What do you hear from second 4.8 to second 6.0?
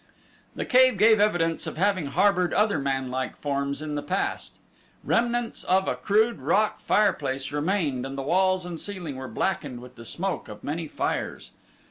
Remnants of a